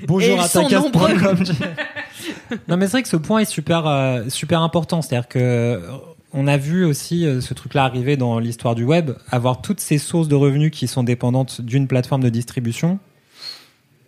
[0.07, 1.45] Bonjour ils à tacast.com.
[2.69, 5.81] non mais c'est vrai que ce point est super euh, super important, c'est-à-dire que euh,
[6.33, 9.99] on a vu aussi euh, ce truc-là arriver dans l'histoire du web, avoir toutes ces
[9.99, 12.99] sources de revenus qui sont dépendantes d'une plateforme de distribution.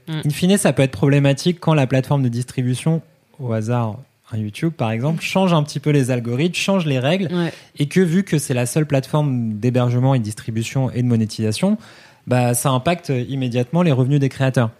[0.08, 0.20] Mm.
[0.26, 3.02] In fine, ça peut être problématique quand la plateforme de distribution,
[3.38, 3.98] au hasard,
[4.32, 7.52] un YouTube par exemple, change un petit peu les algorithmes, change les règles, Ouais.
[7.78, 11.78] et que vu que c'est la seule plateforme d'hébergement et de distribution et de monétisation,
[12.26, 14.70] bah ça impacte immédiatement les revenus des créateurs.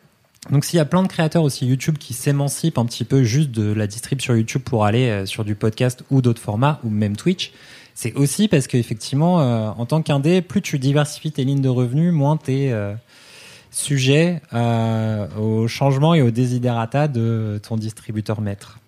[0.48, 3.50] Donc s'il y a plein de créateurs aussi YouTube qui s'émancipent un petit peu juste
[3.50, 6.88] de la distrib sur YouTube pour aller euh, sur du podcast ou d'autres formats ou
[6.88, 7.52] même Twitch,
[7.94, 12.14] c'est aussi parce qu'effectivement euh, en tant qu'indé, plus tu diversifies tes lignes de revenus,
[12.14, 12.94] moins t'es euh,
[13.70, 18.79] sujet euh, au changement et au desiderata de ton distributeur maître.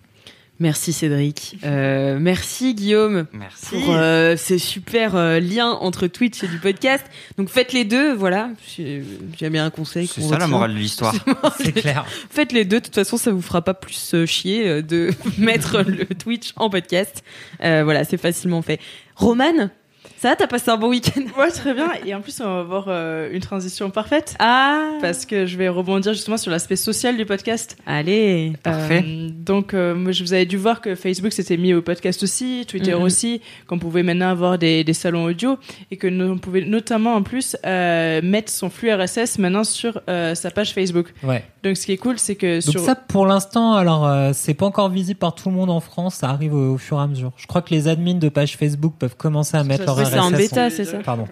[0.59, 1.57] Merci Cédric.
[1.63, 3.67] Euh, merci Guillaume Merci.
[3.71, 7.03] pour euh, ces super euh, liens entre Twitch et du podcast.
[7.37, 8.49] Donc faites les deux, voilà.
[8.77, 9.03] J'ai
[9.49, 10.07] bien un conseil.
[10.07, 11.15] C'est ça la morale de l'histoire.
[11.57, 12.05] C'est clair.
[12.29, 15.09] Faites les deux, de toute façon ça vous fera pas plus euh, chier euh, de
[15.39, 17.23] mettre le Twitch en podcast.
[17.63, 18.79] Euh, voilà, c'est facilement fait.
[19.15, 19.69] Roman,
[20.17, 21.89] ça va, t'as passé un bon week-end Ouais, très bien.
[22.05, 24.35] Et en plus, on va avoir euh, une transition parfaite.
[24.39, 27.75] Ah Parce que je vais rebondir justement sur l'aspect social du podcast.
[27.85, 29.03] Allez Parfait.
[29.05, 32.23] Euh, donc, euh, moi, je vous avais dû voir que Facebook s'était mis au podcast
[32.23, 33.01] aussi, Twitter Mhm.
[33.01, 35.57] aussi, qu'on pouvait maintenant avoir des, des salons audio
[35.91, 40.01] et que nous, on pouvait notamment en plus euh, mettre son flux RSS maintenant sur
[40.09, 41.07] euh, sa page Facebook.
[41.23, 41.43] Ouais.
[41.63, 44.53] Donc, ce qui est cool, c'est que Donc sur ça, pour l'instant, alors euh, c'est
[44.53, 46.15] pas encore visible par tout le monde en France.
[46.15, 47.31] Ça arrive au, au fur et à mesure.
[47.37, 50.11] Je crois que les admins de page Facebook peuvent commencer à mettre leur Ouais, RSS.
[50.13, 51.27] c'est en bêta, c'est ça Pardon.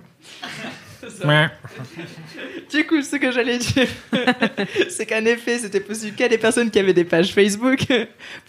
[2.71, 3.87] Du coup, ce que j'allais dire,
[4.89, 7.85] c'est qu'en effet, c'était possible qu'à des personnes qui avaient des pages Facebook,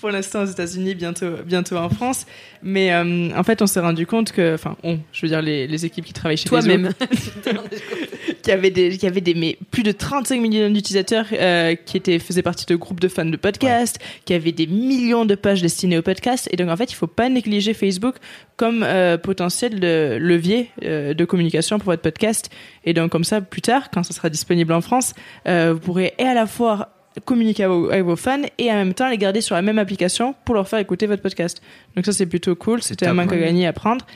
[0.01, 2.25] pour l'instant aux États-Unis, bientôt, bientôt en France.
[2.63, 5.67] Mais euh, en fait, on s'est rendu compte que, enfin, on, je veux dire les,
[5.67, 6.93] les équipes qui travaillent chez Toi-même.
[8.43, 12.19] Qui avait des, qui avait des, mais plus de 35 millions d'utilisateurs euh, qui étaient,
[12.19, 15.99] faisaient partie de groupes de fans de podcasts, qui avaient des millions de pages destinées
[15.99, 16.49] au podcast.
[16.51, 18.17] Et donc, en fait, il faut pas négliger Facebook
[18.57, 22.51] comme euh, potentiel de levier de communication pour votre podcast.
[22.85, 25.15] Et donc, comme ça, plus tard, quand ça sera disponible en France,
[25.49, 26.91] euh, vous pourrez et à la fois
[27.25, 29.79] communiquer avec vos, avec vos fans et en même temps les garder sur la même
[29.79, 31.63] application pour leur faire écouter votre podcast.
[31.97, 32.83] Donc ça, c'est plutôt cool.
[32.83, 34.07] C'était un manque à gagner à prendre.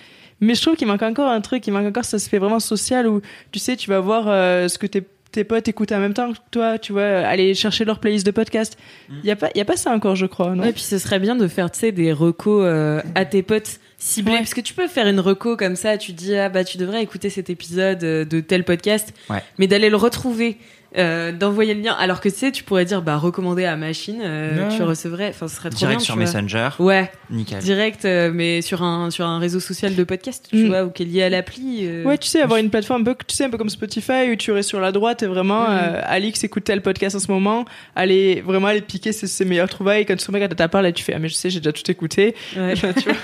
[0.41, 3.07] Mais je trouve qu'il manque encore un truc, il manque encore cet aspect vraiment social
[3.07, 6.13] où, tu sais, tu vas voir euh, ce que tes, tes potes écoutent en même
[6.13, 8.77] temps que toi, tu vois, aller chercher leur playlist de podcast.
[9.09, 10.65] Il y a pas, il y a pas ça encore, je crois, non?
[10.65, 13.81] Ouais, puis ce serait bien de faire, tu sais, des recos euh, à tes potes
[13.99, 14.33] ciblés.
[14.33, 14.39] Ouais.
[14.39, 17.03] Parce que tu peux faire une reco comme ça, tu dis, ah bah tu devrais
[17.03, 19.13] écouter cet épisode euh, de tel podcast.
[19.31, 19.43] Ouais.
[19.59, 20.59] Mais d'aller le retrouver,
[20.99, 21.93] euh, d'envoyer le lien.
[21.99, 25.49] Alors que tu sais, tu pourrais dire, bah recommander à machine, euh, tu recevrais, enfin
[25.49, 26.05] ce serait trop Direct bien.
[26.05, 26.27] sur tu vois.
[26.27, 26.69] Messenger.
[26.79, 27.59] Ouais, Nickel.
[27.61, 30.67] direct, euh, mais sur un, sur un réseau social de podcast, tu Mm.
[30.69, 31.81] vois, ou qui est lié à l'appli.
[31.83, 32.05] euh.
[32.05, 34.37] Ouais, tu sais, avoir une plateforme un peu, tu sais, un peu comme Spotify où
[34.37, 37.65] tu aurais sur la droite et vraiment, euh, Alix écoute tel podcast en ce moment,
[37.95, 40.07] aller vraiment aller piquer ses, ses meilleures trouvailles.
[40.07, 41.73] Quand tu remets quand ta part, là, tu fais, ah, mais je sais, j'ai déjà
[41.73, 42.35] tout écouté.
[42.57, 42.73] Ouais.
[42.73, 43.19] Enfin, tu vois.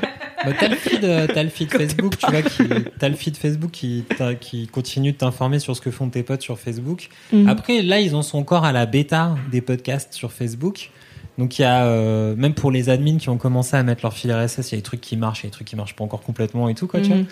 [0.44, 1.00] Bah, t'as le feed,
[1.34, 2.62] t'as le feed Facebook, tu vois, qui,
[3.00, 4.04] t'as le feed Facebook qui,
[4.40, 7.08] qui continue de t'informer sur ce que font tes potes sur Facebook.
[7.32, 7.48] Mhm.
[7.48, 10.90] Après, là, ils en sont encore à la bêta des podcasts sur Facebook.
[11.36, 14.12] Donc, il y a, euh, même pour les admins qui ont commencé à mettre leur
[14.12, 15.76] fil RSS, il y a des trucs qui marchent, il y a des trucs qui
[15.76, 17.18] marchent pas encore complètement et tout, quoi, tu vois.
[17.18, 17.26] Mhm.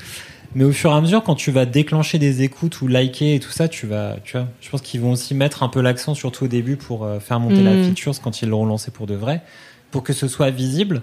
[0.55, 3.41] Mais au fur et à mesure, quand tu vas déclencher des écoutes ou liker et
[3.41, 6.15] tout ça, tu vas, tu vois, je pense qu'ils vont aussi mettre un peu l'accent,
[6.15, 7.83] surtout au début, pour euh, faire monter la Mhm.
[7.83, 9.43] features quand ils l'auront lancé pour de vrai,
[9.91, 11.03] pour que ce soit visible.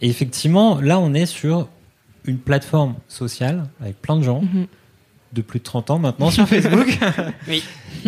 [0.00, 1.68] Et effectivement, là, on est sur
[2.24, 4.42] une plateforme sociale avec plein de gens.
[5.34, 6.98] De plus de 30 ans maintenant sur Facebook.
[7.48, 7.62] Oui.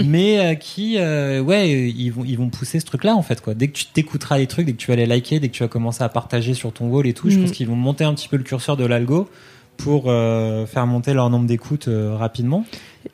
[0.04, 3.54] Mais euh, qui, euh, ouais, ils vont, ils vont pousser ce truc-là en fait quoi.
[3.54, 5.62] Dès que tu t'écouteras les trucs, dès que tu vas les liker, dès que tu
[5.62, 7.42] vas commencer à partager sur ton wall et tout, je Mhm.
[7.44, 9.28] pense qu'ils vont monter un petit peu le curseur de l'algo
[9.78, 12.64] pour euh, faire monter leur nombre d'écoutes euh, rapidement.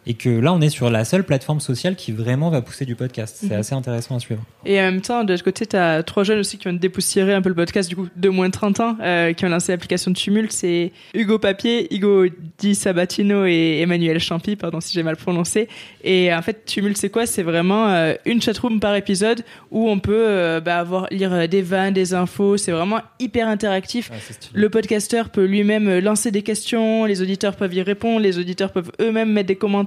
[0.06, 2.94] Et que là, on est sur la seule plateforme sociale qui vraiment va pousser du
[2.96, 3.36] podcast.
[3.40, 3.60] C'est Mhm.
[3.60, 4.42] assez intéressant à suivre.
[4.64, 7.34] Et en même temps, de l'autre côté, tu as trois jeunes aussi qui ont dépoussiéré
[7.34, 9.72] un peu le podcast, du coup, de moins de 30 ans, euh, qui ont lancé
[9.72, 10.52] l'application de Tumult.
[10.52, 12.26] C'est Hugo Papier, Hugo
[12.58, 15.68] Di Sabatino et Emmanuel Champy, pardon si j'ai mal prononcé.
[16.04, 17.26] Et en fait, Tumult, c'est quoi?
[17.26, 21.46] C'est vraiment euh, une chatroom par épisode où on peut euh, bah, avoir, lire euh,
[21.46, 22.56] des vannes, des infos.
[22.56, 24.10] C'est vraiment hyper interactif.
[24.20, 24.50] Stylé.
[24.54, 28.70] Le podcasteur peut lui-même euh, lancer des questions, les auditeurs peuvent y répondre, les auditeurs
[28.72, 29.81] peuvent eux-mêmes mettre des commentaires,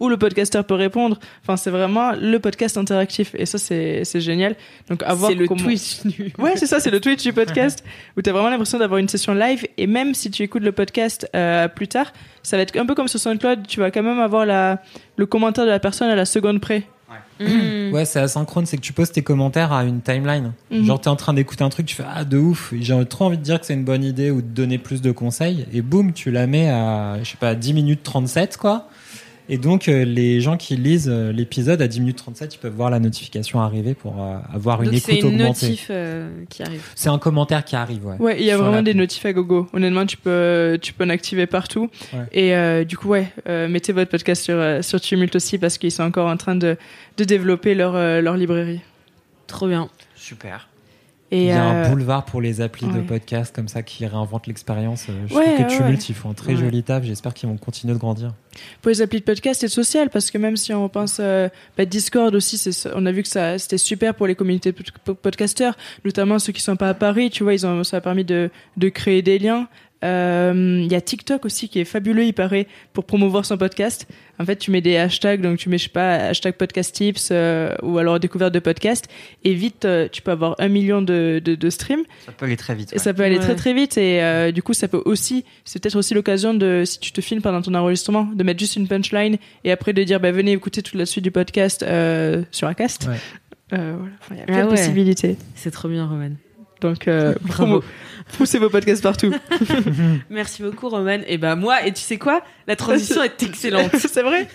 [0.00, 1.18] ou le podcasteur peut répondre.
[1.42, 4.56] Enfin, c'est vraiment le podcast interactif, et ça, c'est c'est génial.
[4.88, 6.32] Donc, avoir C'est le comment- Twitch du.
[6.38, 7.84] Ouais, c'est ça, c'est le Twitch du podcast,
[8.16, 10.72] où tu as vraiment l'impression d'avoir une session live, et même si tu écoutes le
[10.72, 14.02] podcast euh, plus tard, ça va être un peu comme sur SoundCloud, tu vas quand
[14.02, 14.82] même avoir la,
[15.16, 16.82] le commentaire de la personne à la seconde près.
[17.40, 17.92] Mm.
[17.92, 20.52] Ouais, c'est asynchrone, c'est que tu poses tes commentaires à une timeline.
[20.70, 20.84] Mhm.
[20.84, 23.38] Genre, t'es en train d'écouter un truc, tu fais Ah, de ouf, j'ai trop envie
[23.38, 26.12] de dire que c'est une bonne idée ou de donner plus de conseils, et boum,
[26.12, 28.88] tu la mets à, je sais pas, 10 minutes 37, quoi.
[29.48, 32.72] Et donc, euh, les gens qui lisent euh, l'épisode à 10 minutes 37, ils peuvent
[32.72, 35.66] voir la notification arriver pour euh, avoir une Donc c'est écoute une augmentée.
[35.68, 36.82] notif euh, qui arrive.
[36.94, 38.16] C'est un commentaire qui arrive, ouais.
[38.18, 39.68] Ouais, il y a vraiment la- des notifs à gogo.
[39.74, 41.90] Honnêtement, tu peux, tu peux en activer partout.
[42.14, 42.20] Ouais.
[42.32, 45.92] Et euh, du coup, ouais, euh, mettez votre podcast sur, sur Tumult aussi parce qu'ils
[45.92, 46.76] sont encore en train de,
[47.18, 48.80] de développer leur, euh, leur librairie.
[49.46, 49.90] Trop bien.
[50.16, 50.68] Super.
[51.30, 54.06] Et Il y a euh, un boulevard pour les applis de podcast comme ça qui
[54.06, 55.06] réinventent l'expérience.
[55.08, 56.04] Euh, Je Ouais, trouve que Tumult, ouais.
[56.08, 57.02] ils font un très joli taf.
[57.02, 58.34] J'espère qu'ils vont continuer de grandir.
[58.82, 61.48] pour les applis de podcast et de social parce que même si on pense euh,
[61.76, 65.76] bah, Discord aussi c'est on a vu que ça c'était super pour les communautés podcasteurs
[66.04, 68.50] notamment ceux qui sont pas à Paris tu vois ils ont ça a permis de
[68.76, 72.66] de créer des liens Euh, il y a TikTok aussi qui est fabuleux il paraît
[72.92, 74.06] pour promouvoir son podcast
[74.38, 77.28] en fait tu mets des hashtags donc tu mets je sais pas hashtag podcast tips
[77.32, 79.06] euh, ou alors découverte de podcast
[79.44, 82.56] et vite euh, tu peux avoir un million de de, de streams Ça peut aller
[82.56, 82.92] très vite.
[82.92, 83.02] et ouais.
[83.02, 83.40] ça peut aller Ouais.
[83.42, 86.82] très très vite et euh, du coup ça peut aussi c'est peut-être aussi l'occasion de
[86.84, 90.02] si tu te filmes pendant ton enregistrement de mettre juste une punchline et après de
[90.04, 93.08] dire bah venez écouter toute la suite du podcast euh, sur Acast.
[93.08, 93.16] Ouais.
[93.72, 94.12] Euh, voilà.
[94.20, 94.76] Enfin, il y a Ah plein de ouais.
[94.76, 95.36] possibilités.
[95.54, 96.30] C'est trop bien, Roman.
[96.84, 97.82] Donc euh, Bravo.
[98.36, 99.32] poussez vos podcasts partout.
[100.30, 101.18] Merci beaucoup, Roman.
[101.26, 102.42] Et bah moi, et tu sais quoi?
[102.66, 103.90] La transition est excellente.
[103.96, 104.46] c'est vrai?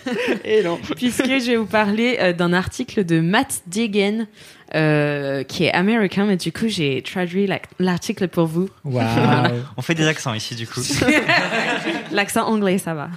[0.46, 0.78] Et non.
[0.96, 4.28] puisque je vais vous parler euh, d'un article de Matt Deegan,
[4.76, 8.70] euh, qui est américain, mais du coup, j'ai traduit la- l'article pour vous.
[8.86, 9.04] Waouh.
[9.76, 10.82] On fait des accents ici du coup.
[12.12, 13.10] L'accent anglais, ça va.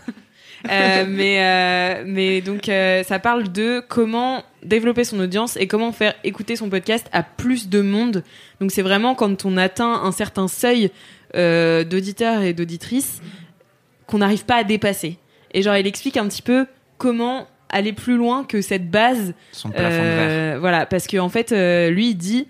[0.70, 5.92] Euh, mais euh, mais donc euh, ça parle de comment développer son audience et comment
[5.92, 8.22] faire écouter son podcast à plus de monde.
[8.60, 10.90] Donc c'est vraiment quand on atteint un certain seuil
[11.34, 13.20] euh, d'auditeurs et d'auditrices
[14.06, 15.18] qu'on n'arrive pas à dépasser.
[15.52, 16.66] Et genre il explique un petit peu
[16.98, 20.60] comment aller plus loin que cette base Son plafond de verre.
[20.60, 22.46] voilà, parce que en fait, euh, lui, il dit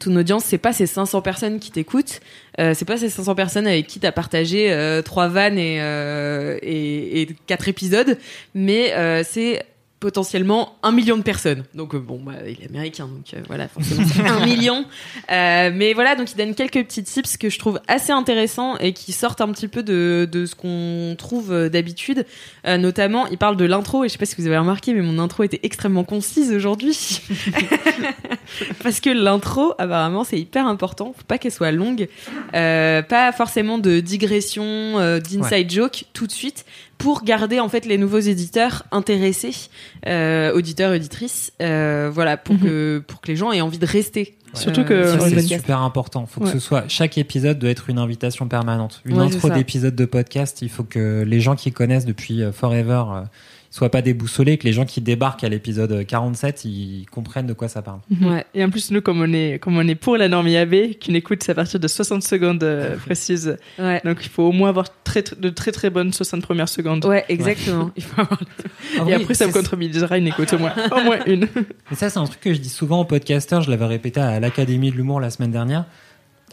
[0.00, 2.20] ton audience, c'est pas ces 500 personnes qui t'écoutent,
[2.58, 6.58] euh, c'est pas ces 500 personnes avec qui t'as partagé euh, trois vannes et, euh,
[6.62, 8.18] et, quatre épisodes,
[8.54, 9.62] mais euh, c'est
[10.00, 11.64] potentiellement un million de personnes.
[11.74, 14.84] Donc euh, bon, bah, il est américain, donc euh, voilà, forcément c'est un million.
[15.30, 18.92] Euh, mais voilà, donc il donne quelques petits tips que je trouve assez intéressants et
[18.92, 22.26] qui sortent un petit peu de, de ce qu'on trouve euh, d'habitude.
[22.66, 25.02] Euh, notamment, il parle de l'intro et je sais pas si vous avez remarqué, mais
[25.02, 27.20] mon intro était extrêmement concise aujourd'hui.
[28.82, 31.14] Parce que l'intro, apparemment, c'est hyper important.
[31.16, 32.08] Faut pas qu'elle soit longue.
[32.54, 36.64] Euh, pas forcément de digression, euh, d'inside joke tout de suite
[37.00, 39.54] pour garder en fait les nouveaux éditeurs intéressés,
[40.06, 42.60] euh, auditeurs, auditrices, euh, voilà, pour Mhm.
[42.60, 44.36] que pour que les gens aient envie de rester.
[44.52, 46.26] Surtout euh, que- Ça, sur le c'est super important.
[46.26, 46.52] Faut que Ouais.
[46.52, 49.00] ce soit chaque épisode doit être une invitation permanente.
[49.04, 52.50] Une Ouais, intro d'épisode de podcast, il faut que les gens qui connaissent depuis euh,
[52.52, 53.22] forever euh,
[53.72, 57.68] soient pas déboussolés, que les gens qui débarquent à l'épisode 47, ils comprennent de quoi
[57.68, 58.00] ça parle.
[58.20, 58.44] Ouais.
[58.52, 61.14] Et en plus, nous, comme on est, comme on est pour la norme IAB, qu'une
[61.14, 63.56] écoute, c'est à partir de 60 secondes euh, précises.
[63.78, 64.00] Ouais.
[64.04, 67.04] Donc, il faut au moins avoir très, très- de très très bonnes 60 premières secondes.
[67.04, 67.92] Ouais, exactement.
[67.96, 68.40] Il faut avoir-
[68.98, 71.44] Ah Et oui, après, ça me contrebalisera une écoute, au moins, au moins une.
[71.92, 73.62] Et ça, c'est un truc que je dis souvent aux podcasteurs.
[73.62, 75.84] Je l'avais répété à l'Académie de l'humour la semaine dernière.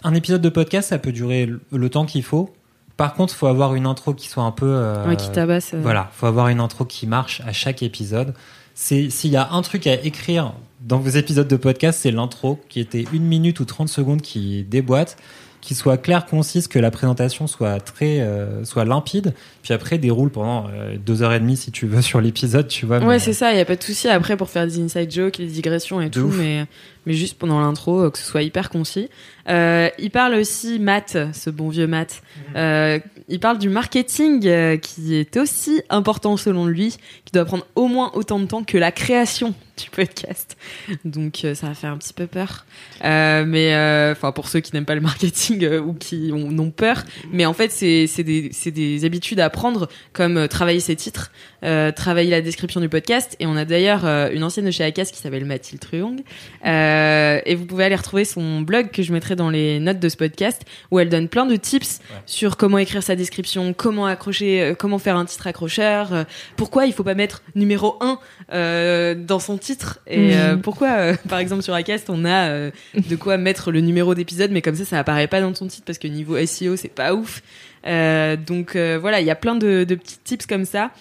[0.03, 2.53] Un épisode de podcast, ça peut durer le- le temps qu'il faut.
[2.97, 4.65] Par contre, faut avoir une intro qui soit un peu.
[4.67, 5.73] euh, Ouais, qui tabasse.
[5.73, 5.79] euh.
[5.81, 8.33] Voilà, faut avoir une intro qui marche à chaque épisode.
[8.73, 12.59] C'est s'il y a un truc à écrire dans vos épisodes de podcast, c'est l'intro
[12.69, 15.17] qui était une minute ou 30 secondes qui déboîte,
[15.61, 19.33] qui soit claire, concise, que la présentation soit très euh, soit limpide.
[19.63, 22.85] Puis après déroule pendant euh, deux heures et demie si tu veux sur l'épisode, tu
[22.85, 22.99] vois.
[22.99, 25.11] Ouais, mais- c'est ça, il y a pas de souci après pour faire des inside
[25.11, 26.37] jokes, les digressions et De tout, ouf.
[26.37, 26.65] mais
[27.07, 29.09] mais juste pendant l'intro euh, que ce soit hyper concis.
[29.49, 32.21] Euh, il parle aussi Matt, ce bon vieux Matt.
[32.55, 37.65] Euh, il parle du marketing euh, qui est aussi important selon lui, qui doit prendre
[37.75, 40.57] au moins autant de temps que la création du podcast.
[41.05, 42.65] Donc ça va faire un petit peu peur.
[43.01, 47.45] Mais enfin pour ceux qui n'aiment pas le marketing ou qui ont, ont peur, mais
[47.45, 52.81] en fait c'est des des habitudes à apprendre comme travailler ses titres, travailler la description
[52.81, 53.35] du podcast.
[53.39, 56.23] Et on a d'ailleurs une ancienne de chez Acas qui s'appelle Mathilde Truong.
[56.65, 56.96] Euh,
[57.45, 60.17] et vous pouvez aller retrouver son blog que je mettrai dans les notes de ce
[60.17, 64.75] podcast où elle donne plein de tips sur comment écrire sa description, comment accrocher, euh,
[64.75, 66.23] comment faire un titre accrocheur, euh,
[66.55, 68.19] pourquoi il faut pas mettre numéro 1
[68.53, 70.61] euh, dans son titre et euh, Mhm.
[70.61, 74.51] pourquoi euh, par exemple sur Acast on a euh, de quoi mettre le numéro d'épisode
[74.51, 77.13] mais comme ça ça apparaît pas dans ton titre parce que niveau SEO c'est pas
[77.13, 77.41] ouf.
[77.85, 80.91] Euh, donc euh, voilà, il y a plein de, de petits tips comme ça.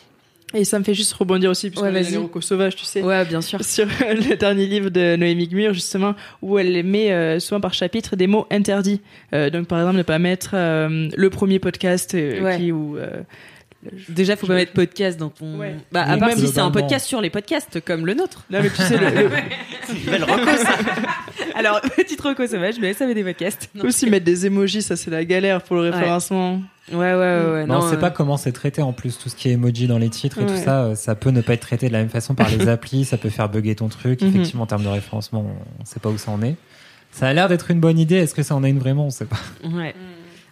[0.55, 2.13] Et ça me fait juste rebondir aussi, puisqu'on Ouais, a vas-y.
[2.13, 3.03] les recos sauvages, tu sais.
[3.03, 3.61] Ouais, bien sûr.
[3.65, 8.15] Sur le dernier livre de Noémie Gmur, justement, où elle met euh, souvent par chapitre
[8.17, 9.01] des mots interdits.
[9.35, 12.59] Euh, donc, par exemple, ne pas mettre euh, le premier podcast euh, Ouais.
[12.59, 13.09] qui ou euh,
[14.09, 15.59] Déjà, faut pas mettre podcast dans ton.
[15.59, 15.75] Ouais.
[15.93, 18.45] Bah, à part même si c'est un podcast sur les podcasts comme le nôtre.
[18.51, 20.75] Non, mais tu sais, le, le- Belle reco, ça.
[21.55, 23.69] Alors, petite reco sauvage, mais ça avait des podcasts.
[23.77, 23.85] Non.
[23.85, 26.55] aussi mettre des emojis, ça c'est la galère pour le référencement.
[26.55, 26.61] Ouais,
[26.93, 27.15] ouais, ouais.
[27.15, 29.19] ouais, Non, non, on sait euh, pas comment c'est traité en plus.
[29.19, 30.49] Tout ce qui est emoji dans les titres et Ouais.
[30.49, 32.69] tout ça, euh, ça peut ne pas être traité de la même façon par les
[32.69, 33.05] applis.
[33.05, 34.23] ça peut faire bugger ton truc.
[34.23, 34.29] Mhm.
[34.29, 35.45] Effectivement, en termes de référencement,
[35.81, 36.57] on sait pas où ça en est.
[37.13, 38.17] Ça a l'air d'être une bonne idée.
[38.17, 39.07] Est-ce que ça en est une vraiment?
[39.07, 39.39] On sait pas.
[39.65, 39.95] Ouais.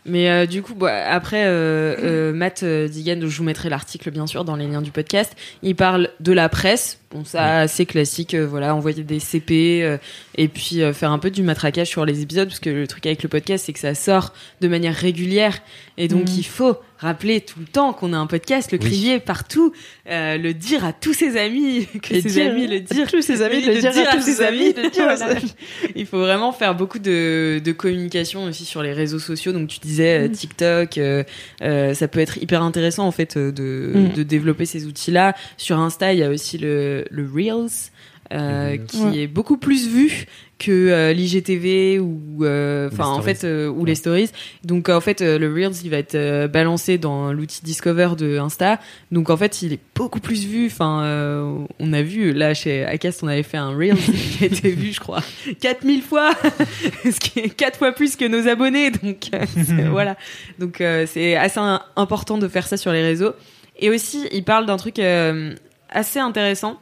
[0.06, 4.10] Mais euh, du coup, bah, après, euh, euh, Matt euh, Digan, je vous mettrai l'article
[4.10, 5.34] bien sûr dans les liens du podcast.
[5.62, 6.98] Il parle de la presse.
[7.10, 8.34] Bon, ça, assez classique.
[8.34, 9.96] euh, voilà, envoyer des CP euh,
[10.36, 13.06] et puis euh, faire un peu du matraquage sur les épisodes, parce que le truc
[13.06, 15.58] avec le podcast, c'est que ça sort de manière régulière,
[15.96, 16.34] et donc Mhm.
[16.38, 18.86] il faut rappeler tout le temps qu'on a un podcast, le Oui.
[18.86, 19.72] crier partout,
[20.08, 23.20] euh, le dire à tous ses amis, que Et ses dire- amis le dire, tous
[23.22, 25.12] ses amis, le dire à tous ses amis, dire.
[25.96, 29.52] Il faut vraiment faire beaucoup de, de communication aussi sur les réseaux sociaux.
[29.52, 31.24] Donc tu disais euh, TikTok, euh,
[31.62, 34.12] euh, ça peut être hyper intéressant en fait euh, de, Mm.
[34.14, 35.34] de développer ces outils-là.
[35.56, 37.90] Sur Insta, il y a aussi le, le Reels.
[38.34, 39.18] Euh, qui Ouais.
[39.20, 40.26] est beaucoup plus vu
[40.58, 43.34] que euh, l'IGTV ou euh, enfin en stories.
[43.34, 43.88] fait euh, ou Ouais.
[43.88, 44.30] les stories.
[44.64, 48.38] Donc en fait euh, le reels il va être euh, balancé dans l'outil discover de
[48.38, 48.78] Insta.
[49.10, 50.66] Donc en fait il est beaucoup plus vu.
[50.66, 53.96] Enfin euh, on a vu là chez Acast on avait fait un reels
[54.38, 55.22] qui a été vu je crois
[55.60, 56.30] 4000 fois.
[57.04, 58.90] Ce qui est quatre fois plus que nos abonnés.
[58.90, 60.16] Donc euh, c'est- voilà.
[60.58, 61.60] Donc euh, c'est assez
[61.96, 63.32] important de faire ça sur les réseaux.
[63.80, 65.52] Et aussi il parle d'un truc euh,
[65.90, 66.78] assez intéressant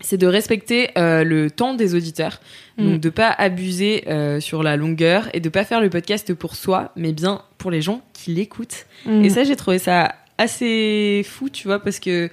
[0.00, 2.40] c'est de respecter euh, le temps des auditeurs
[2.78, 2.98] donc Mm.
[2.98, 6.92] de pas abuser euh, sur la longueur et de pas faire le podcast pour soi
[6.94, 9.24] mais bien pour les gens qui l'écoutent Mm.
[9.24, 12.30] et ça, j'ai trouvé ça assez fou, tu vois, parce que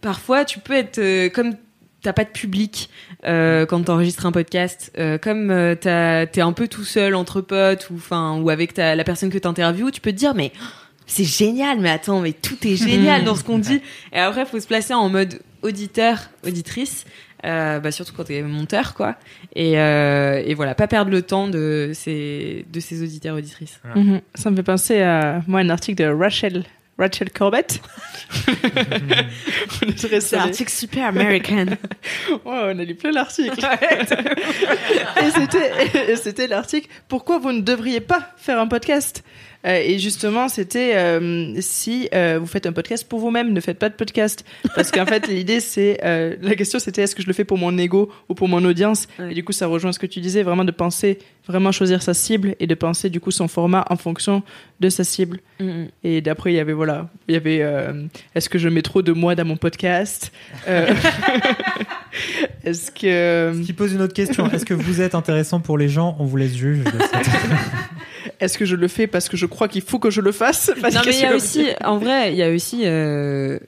[0.00, 1.54] parfois, tu peux être euh, comme
[2.02, 2.90] t'as pas de public
[3.24, 7.88] euh, quand t'enregistres un podcast, euh, comme euh, t'es un peu tout seul entre potes
[7.90, 10.52] ou enfin ou avec ta, la personne que t'interviews, tu peux te dire mais
[11.08, 13.80] c'est génial, mais attends, mais tout est génial dans ce qu'on dit.
[14.12, 17.04] Et après, faut se placer en mode auditeur, auditrice.
[17.44, 19.14] Euh, bah surtout quand t'es monteur quoi
[19.54, 24.20] et, euh, et voilà pas perdre le temps de ces de ces auditeurs auditrices Mhm.
[24.34, 26.64] Ça me fait penser à moi un article de Rachel
[26.98, 27.80] Rachel Corbett.
[29.96, 31.66] c'est un article super américain
[32.28, 33.60] Ouais, on a lu plein d'articles.
[35.22, 39.22] et c'était, et c'était l'article Pourquoi vous ne devriez pas faire un podcast?
[39.66, 43.78] Euh, Et justement, c'était euh, si euh, vous faites un podcast pour vous-même, ne faites
[43.78, 44.44] pas de podcast.
[44.74, 45.98] Parce qu'en fait, l'idée, c'est.
[46.02, 49.08] la question, c'était est-ce que je le fais pour mon ego ou pour mon audience?
[49.18, 49.32] Ouais.
[49.32, 52.14] Et du coup, ça rejoint ce que tu disais, vraiment de penser, vraiment choisir sa
[52.14, 54.42] cible et de penser du coup son format en fonction
[54.80, 55.40] de sa cible.
[55.60, 55.88] Mhm.
[56.04, 57.64] Et d'après, il y avait, voilà, il y avait
[58.34, 60.32] est-ce que je mets trop de moi dans mon podcast?
[62.64, 63.52] Est-ce que.
[63.60, 64.50] Ce qui pose une autre question.
[64.50, 66.84] Est-ce que vous êtes intéressant pour les gens On vous laisse juge.
[66.84, 67.30] de cette-
[68.40, 70.70] Est-ce que je le fais parce que je crois qu'il faut que je le fasse?
[70.80, 73.58] Parce non mais il y a aussi en vrai il y a aussi euh,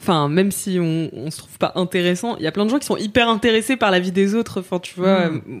[0.00, 2.78] enfin même si on, on se trouve pas intéressant il y a plein de gens
[2.78, 5.42] qui sont hyper intéressés par la vie des autres enfin tu vois Mm.
[5.48, 5.60] euh,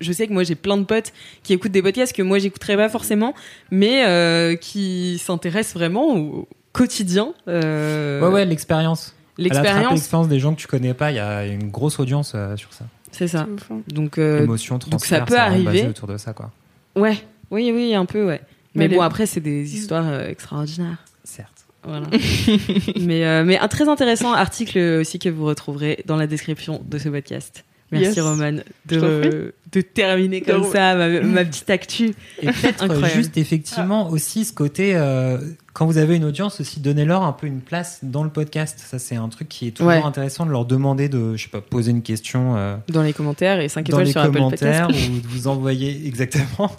[0.00, 2.76] je sais que moi j'ai plein de potes qui écoutent des podcasts que moi j'écouterais
[2.76, 3.34] pas forcément
[3.70, 9.15] mais euh, qui s'intéressent vraiment au quotidien euh, Ouais, ouais, l'expérience.
[9.38, 12.72] L'expérience des gens que tu connais pas, il y a une grosse audience euh, sur
[12.72, 12.84] ça.
[13.12, 13.46] c'est ça
[13.88, 15.86] donc euh, Émotion, donc ça peut arriver.
[15.86, 16.50] autour de ça, quoi.
[16.96, 17.18] ouais
[17.50, 18.40] oui oui un peu ouais
[18.74, 21.50] mais, Mais bon les- après c'est des histoires euh, extraordinaires Certes.
[21.82, 22.06] Voilà.
[23.00, 26.98] mais, euh, mais un très intéressant article aussi que vous retrouverez dans la description de
[26.98, 27.64] ce podcast.
[27.92, 28.20] Merci Yes.
[28.20, 28.52] Roman
[28.86, 32.06] de de terminer comme De- ça ma, ma petite actu.
[32.42, 33.12] Et peut-être Incroyable.
[33.14, 35.38] juste effectivement aussi ce côté, euh,
[35.76, 38.78] quand vous avez une audience, aussi donnez-leur un peu une place dans le podcast.
[38.78, 40.02] Ça, c'est un truc qui est toujours Ouais.
[40.02, 43.60] intéressant de leur demander de, je sais pas, poser une question euh, Dans les commentaires
[43.60, 45.10] et 5 dans étoiles les sur Apple commentaires Podcast.
[45.14, 46.72] ou de vous envoyer exactement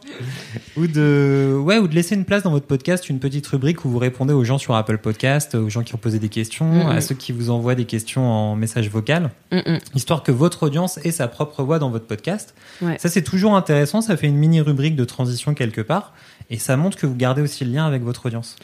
[0.78, 3.90] ou de ouais ou de laisser une place dans votre podcast, une petite rubrique où
[3.90, 7.00] vous répondez aux gens sur Apple Podcast, aux gens qui ont posé des questions, à
[7.00, 11.12] ceux qui vous envoient des questions en message vocal Mm, histoire que votre audience ait
[11.12, 12.54] sa propre voix dans votre podcast.
[12.82, 12.98] Ouais.
[13.00, 14.02] Ça, c'est toujours intéressant.
[14.02, 16.14] Ça fait une mini rubrique de transition quelque part.
[16.50, 18.58] Et ça montre que vous gardez aussi le lien avec votre audience.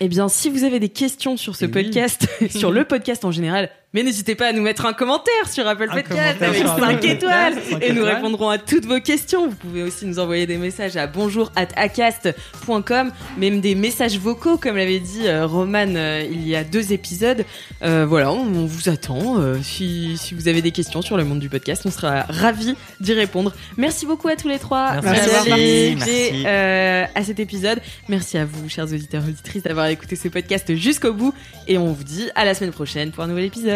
[0.00, 1.70] Eh bien, si vous avez des questions sur ce Oui.
[1.70, 5.66] podcast, sur le podcast en général, mais n'hésitez pas à nous mettre un commentaire sur
[5.66, 8.14] Apple Podcast avec sur Apple 5 étoiles et nous étoiles.
[8.16, 9.48] répondrons à toutes vos questions.
[9.48, 15.00] Vous pouvez aussi nous envoyer des messages à bonjour@acast.com, même des messages vocaux comme l'avait
[15.00, 17.44] dit euh, Roman euh, il y a deux épisodes.
[17.82, 19.38] Euh, voilà, on, on vous attend.
[19.40, 22.74] Euh, si, si vous avez des questions sur le monde du podcast, on sera ravis
[23.00, 23.52] d'y répondre.
[23.76, 25.30] Merci beaucoup à tous les trois Merci.
[25.30, 25.48] d'avoir Merci.
[25.48, 26.44] participé Merci.
[26.46, 27.80] euh, à cet épisode.
[28.08, 31.32] Merci à vous, chers auditeurs et auditrices, d'avoir écouté ce podcast jusqu'au bout.
[31.68, 33.75] Et on vous dit à la semaine prochaine pour un nouvel épisode.